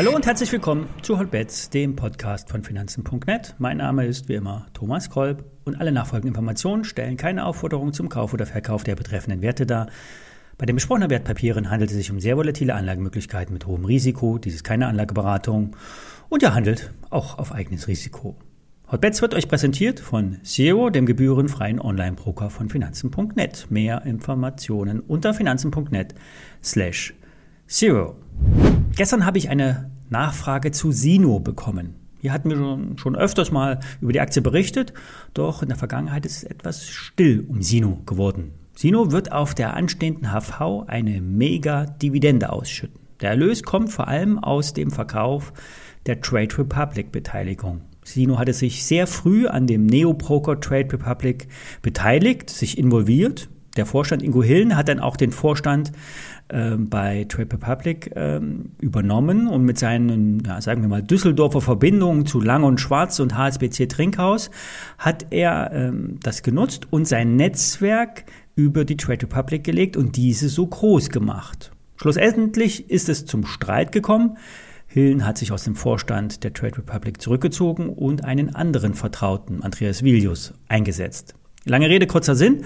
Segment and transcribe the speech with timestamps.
[0.00, 3.54] Hallo und herzlich willkommen zu Holbets, dem Podcast von Finanzen.net.
[3.58, 8.08] Mein Name ist wie immer Thomas Kolb und alle nachfolgenden Informationen stellen keine Aufforderung zum
[8.08, 9.88] Kauf oder Verkauf der betreffenden Werte dar.
[10.56, 14.38] Bei den besprochenen Wertpapieren handelt es sich um sehr volatile Anlagemöglichkeiten mit hohem Risiko.
[14.38, 15.76] Dies ist keine Anlageberatung
[16.30, 18.36] und ihr handelt auch auf eigenes Risiko.
[18.92, 23.68] Hotbets wird euch präsentiert von Zero, dem gebührenfreien Online-Broker von Finanzen.net.
[23.70, 26.16] Mehr Informationen unter finanzen.net
[26.60, 27.14] slash
[27.68, 28.16] Zero.
[28.96, 31.94] Gestern habe ich eine Nachfrage zu Sino bekommen.
[32.18, 34.92] Hier hatten wir schon, schon öfters mal über die Aktie berichtet,
[35.34, 38.54] doch in der Vergangenheit ist es etwas still um Sino geworden.
[38.74, 42.98] Sino wird auf der anstehenden HV eine Mega-Dividende ausschütten.
[43.20, 45.52] Der Erlös kommt vor allem aus dem Verkauf
[46.06, 47.82] der Trade Republic Beteiligung.
[48.02, 51.48] Sino hatte sich sehr früh an dem Neo-Broker Trade Republic
[51.82, 53.48] beteiligt, sich involviert.
[53.76, 55.92] Der Vorstand Ingo Hillen hat dann auch den Vorstand
[56.48, 62.26] ähm, bei Trade Republic ähm, übernommen und mit seinen, ja, sagen wir mal, Düsseldorfer Verbindungen
[62.26, 64.50] zu Lang und Schwarz und HSBC Trinkhaus
[64.98, 68.24] hat er ähm, das genutzt und sein Netzwerk
[68.56, 71.70] über die Trade Republic gelegt und diese so groß gemacht.
[71.96, 74.36] Schlussendlich ist es zum Streit gekommen.
[74.92, 80.02] Hillen hat sich aus dem Vorstand der Trade Republic zurückgezogen und einen anderen Vertrauten, Andreas
[80.02, 81.36] Vilius, eingesetzt.
[81.64, 82.64] Lange Rede, kurzer Sinn.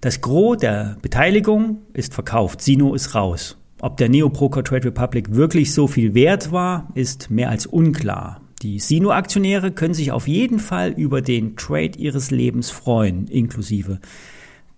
[0.00, 2.62] Das Gros der Beteiligung ist verkauft.
[2.62, 3.58] Sino ist raus.
[3.82, 8.40] Ob der Neobroker Trade Republic wirklich so viel wert war, ist mehr als unklar.
[8.62, 14.00] Die Sino-Aktionäre können sich auf jeden Fall über den Trade ihres Lebens freuen, inklusive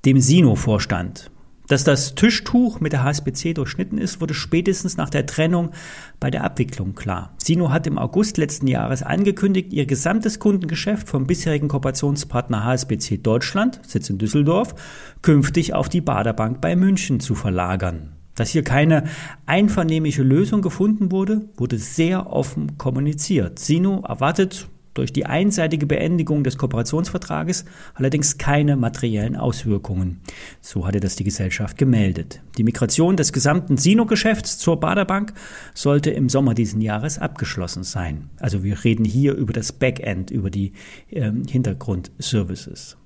[0.04, 1.29] dem Sino-Vorstand.
[1.70, 5.70] Dass das Tischtuch mit der HSBC durchschnitten ist, wurde spätestens nach der Trennung
[6.18, 7.32] bei der Abwicklung klar.
[7.38, 13.80] Sino hat im August letzten Jahres angekündigt, ihr gesamtes Kundengeschäft vom bisherigen Kooperationspartner HSBC Deutschland,
[13.86, 14.74] Sitz in Düsseldorf,
[15.22, 18.16] künftig auf die Baderbank bei München zu verlagern.
[18.34, 19.04] Dass hier keine
[19.46, 23.60] einvernehmliche Lösung gefunden wurde, wurde sehr offen kommuniziert.
[23.60, 24.66] Sino erwartet
[25.00, 30.20] durch die einseitige Beendigung des Kooperationsvertrages allerdings keine materiellen Auswirkungen.
[30.60, 32.42] So hatte das die Gesellschaft gemeldet.
[32.58, 35.32] Die Migration des gesamten Sino-Geschäfts zur Baderbank
[35.72, 38.28] sollte im Sommer diesen Jahres abgeschlossen sein.
[38.38, 40.74] Also wir reden hier über das Backend, über die
[41.08, 42.98] äh, Hintergrundservices.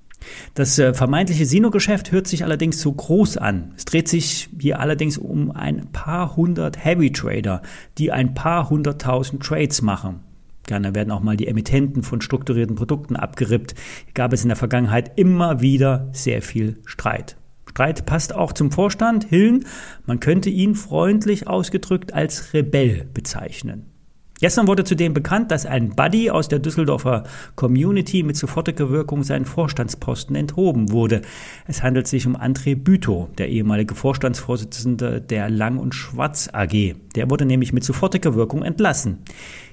[0.53, 3.73] Das äh, vermeintliche Sino-Geschäft hört sich allerdings so groß an.
[3.77, 7.61] Es dreht sich hier allerdings um ein paar hundert Heavy Trader,
[7.97, 10.25] die ein paar hunderttausend Trades machen.
[10.67, 13.75] Gerne werden auch mal die Emittenten von strukturierten Produkten abgerippt.
[14.13, 17.37] Gab es in der Vergangenheit immer wieder sehr viel Streit.
[17.69, 19.65] Streit passt auch zum Vorstand Hillen.
[20.05, 23.94] Man könnte ihn freundlich ausgedrückt als Rebell bezeichnen.
[24.41, 27.23] Gestern wurde zudem bekannt, dass ein Buddy aus der Düsseldorfer
[27.55, 31.21] Community mit sofortiger Wirkung seinen Vorstandsposten enthoben wurde.
[31.67, 36.95] Es handelt sich um André Bütow, der ehemalige Vorstandsvorsitzende der Lang und Schwarz AG.
[37.15, 39.19] Der wurde nämlich mit sofortiger Wirkung entlassen.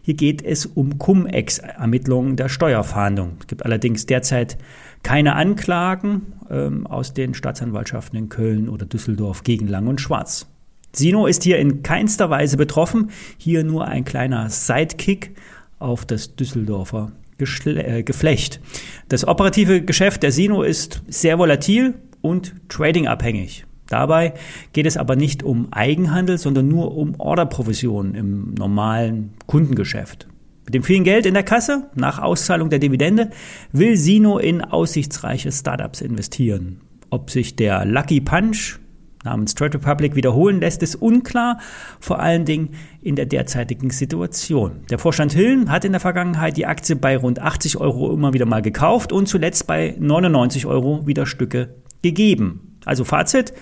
[0.00, 3.38] Hier geht es um Cum-Ex-Ermittlungen der Steuerfahndung.
[3.40, 4.58] Es gibt allerdings derzeit
[5.02, 10.46] keine Anklagen ähm, aus den Staatsanwaltschaften in Köln oder Düsseldorf gegen Lang und Schwarz.
[10.94, 13.10] Sino ist hier in keinster Weise betroffen.
[13.38, 15.34] Hier nur ein kleiner Sidekick
[15.78, 18.60] auf das Düsseldorfer Geschle äh, Geflecht.
[19.08, 23.64] Das operative Geschäft der Sino ist sehr volatil und tradingabhängig.
[23.88, 24.34] Dabei
[24.72, 30.28] geht es aber nicht um Eigenhandel, sondern nur um Orderprovisionen im normalen Kundengeschäft.
[30.64, 33.30] Mit dem vielen Geld in der Kasse nach Auszahlung der Dividende
[33.72, 36.80] will Sino in aussichtsreiche Startups investieren.
[37.10, 38.78] Ob sich der Lucky Punch
[39.24, 41.58] namens Trade Republic wiederholen lässt, ist unklar,
[42.00, 44.84] vor allen Dingen in der derzeitigen Situation.
[44.90, 48.46] Der Vorstand Hillen hat in der Vergangenheit die Aktie bei rund 80 Euro immer wieder
[48.46, 52.78] mal gekauft und zuletzt bei 99 Euro wieder Stücke gegeben.
[52.84, 53.52] Also Fazit,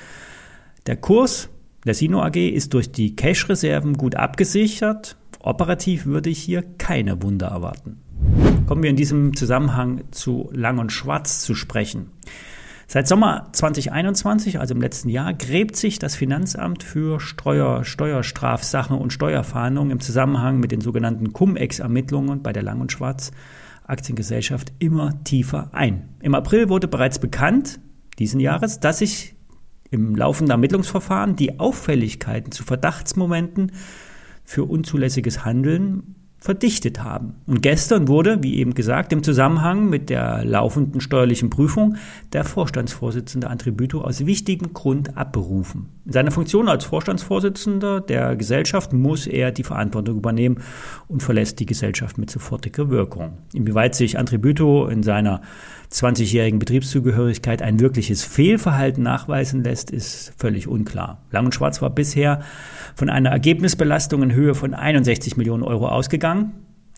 [0.86, 1.50] der Kurs
[1.86, 5.16] der Sino AG ist durch die Cash-Reserven gut abgesichert.
[5.40, 8.02] Operativ würde ich hier keine Wunder erwarten.
[8.66, 12.10] Kommen wir in diesem Zusammenhang zu Lang und Schwarz zu sprechen.
[12.92, 19.12] Seit Sommer 2021, also im letzten Jahr, gräbt sich das Finanzamt für Steuer, Steuerstrafsachen und
[19.12, 23.30] Steuerfahndungen im Zusammenhang mit den sogenannten Cum-Ex-Ermittlungen bei der Lang und Schwarz
[23.84, 26.08] Aktiengesellschaft immer tiefer ein.
[26.20, 27.78] Im April wurde bereits bekannt,
[28.18, 29.36] diesen Jahres, dass sich
[29.92, 33.70] im laufenden Ermittlungsverfahren die Auffälligkeiten zu Verdachtsmomenten
[34.42, 37.34] für unzulässiges Handeln verdichtet haben.
[37.46, 41.96] Und gestern wurde, wie eben gesagt, im Zusammenhang mit der laufenden steuerlichen Prüfung
[42.32, 45.90] der Vorstandsvorsitzende Antributo aus wichtigem Grund abberufen.
[46.06, 50.62] In seiner Funktion als Vorstandsvorsitzender der Gesellschaft muss er die Verantwortung übernehmen
[51.08, 53.36] und verlässt die Gesellschaft mit sofortiger Wirkung.
[53.52, 55.42] Inwieweit sich Antributo in seiner
[55.92, 61.22] 20-jährigen Betriebszugehörigkeit ein wirkliches Fehlverhalten nachweisen lässt, ist völlig unklar.
[61.32, 62.42] Lang und Schwarz war bisher
[62.94, 66.29] von einer Ergebnisbelastung in Höhe von 61 Millionen Euro ausgegangen.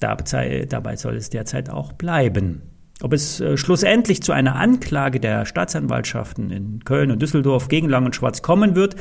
[0.01, 2.63] Dabei soll es derzeit auch bleiben.
[3.03, 8.05] Ob es äh, schlussendlich zu einer Anklage der Staatsanwaltschaften in Köln und Düsseldorf gegen Lang
[8.05, 8.97] und Schwarz kommen wird,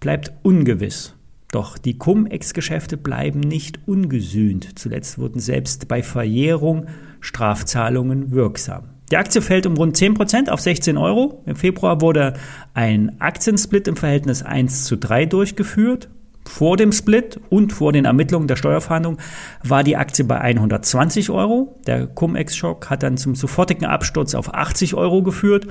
[0.00, 1.14] bleibt ungewiss.
[1.50, 4.78] Doch die Cum-Ex-Geschäfte bleiben nicht ungesühnt.
[4.78, 6.86] Zuletzt wurden selbst bei Verjährung
[7.20, 8.90] Strafzahlungen wirksam.
[9.10, 11.42] Die Aktie fällt um rund 10% auf 16 Euro.
[11.46, 12.34] Im Februar wurde
[12.72, 16.08] ein Aktiensplit im Verhältnis 1 zu 3 durchgeführt.
[16.46, 19.18] Vor dem Split und vor den Ermittlungen der Steuerfahndung
[19.62, 21.74] war die Aktie bei 120 Euro.
[21.86, 25.66] Der Cum-Ex-Schock hat dann zum sofortigen Absturz auf 80 Euro geführt.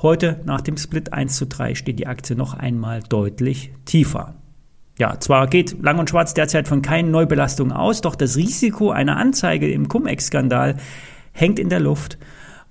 [0.00, 4.34] Heute nach dem Split 1 zu 3 steht die Aktie noch einmal deutlich tiefer.
[4.98, 9.16] Ja, zwar geht Lang und Schwarz derzeit von keinen Neubelastungen aus, doch das Risiko einer
[9.16, 10.76] Anzeige im Cum-Ex-Skandal
[11.32, 12.18] hängt in der Luft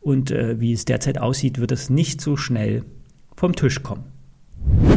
[0.02, 2.84] und äh, wie es derzeit aussieht, wird es nicht so schnell
[3.36, 4.06] vom Tisch kommen.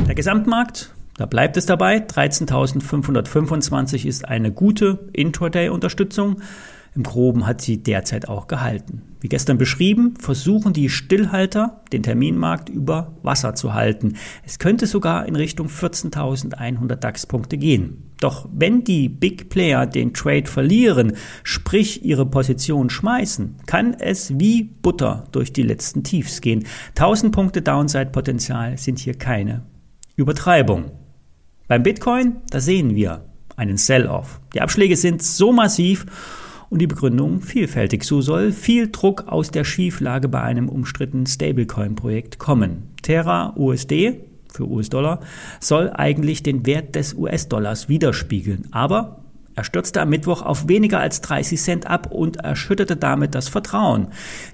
[0.06, 6.40] Der Gesamtmarkt, da bleibt es dabei, 13.525 ist eine gute Intraday-Unterstützung.
[6.94, 9.02] Im Groben hat sie derzeit auch gehalten.
[9.20, 14.14] Wie gestern beschrieben, versuchen die Stillhalter, den Terminmarkt über Wasser zu halten.
[14.46, 18.14] Es könnte sogar in Richtung 14.100 DAX-Punkte gehen.
[18.20, 21.12] Doch wenn die Big Player den Trade verlieren,
[21.42, 26.64] sprich ihre Position schmeißen, kann es wie Butter durch die letzten Tiefs gehen.
[26.96, 29.66] 1000 Punkte Downside-Potenzial sind hier keine
[30.16, 30.92] Übertreibung.
[31.70, 34.40] Beim Bitcoin, da sehen wir einen Sell-off.
[34.54, 36.04] Die Abschläge sind so massiv
[36.68, 38.02] und die Begründung vielfältig.
[38.02, 42.88] So soll viel Druck aus der Schieflage bei einem umstrittenen Stablecoin-Projekt kommen.
[43.02, 44.18] Terra USD
[44.52, 45.20] für US-Dollar
[45.60, 48.66] soll eigentlich den Wert des US-Dollars widerspiegeln.
[48.72, 49.19] Aber
[49.60, 54.08] er stürzte am Mittwoch auf weniger als 30 Cent ab und erschütterte damit das Vertrauen.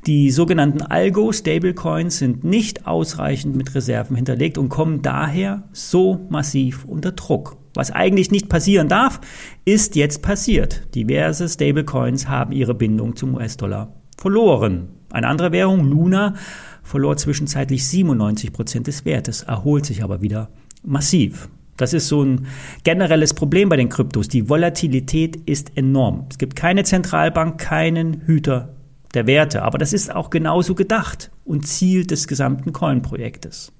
[0.04, 7.12] Die sogenannten Algo-Stablecoins sind nicht ausreichend mit Reserven hinterlegt und kommen daher so massiv unter
[7.12, 7.56] Druck.
[7.74, 9.20] Was eigentlich nicht passieren darf,
[9.64, 10.92] ist jetzt passiert.
[10.96, 14.88] Diverse Stablecoins haben ihre Bindung zum US-Dollar verloren.
[15.12, 16.34] Eine andere Währung, Luna,
[16.82, 20.50] verlor zwischenzeitlich 97 Prozent des Wertes, erholt sich aber wieder
[20.82, 21.48] massiv.
[21.76, 22.46] Das ist so ein
[22.84, 24.28] generelles Problem bei den Kryptos.
[24.28, 26.26] Die Volatilität ist enorm.
[26.30, 28.74] Es gibt keine Zentralbank, keinen Hüter
[29.14, 29.62] der Werte.
[29.62, 33.72] Aber das ist auch genauso gedacht und Ziel des gesamten Coin-Projektes.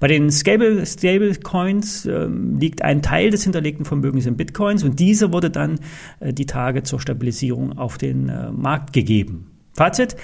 [0.00, 5.32] Bei den Stable, Stablecoins äh, liegt ein Teil des hinterlegten Vermögens in Bitcoins und dieser
[5.32, 5.78] wurde dann
[6.18, 9.50] äh, die Tage zur Stabilisierung auf den äh, Markt gegeben.
[9.74, 10.16] Fazit.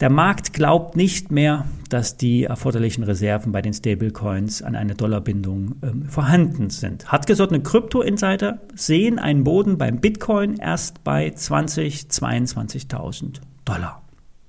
[0.00, 5.76] Der Markt glaubt nicht mehr, dass die erforderlichen Reserven bei den Stablecoins an eine Dollarbindung
[5.82, 7.10] ähm, vorhanden sind.
[7.10, 14.02] Hartgesottene Krypto-Insider sehen einen Boden beim Bitcoin erst bei 20, 22.000 Dollar.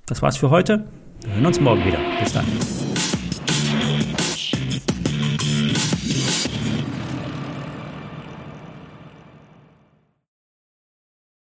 [0.05, 0.85] Das war's für heute.
[1.21, 1.99] Wir hören uns morgen wieder.
[2.19, 2.45] Bis dann.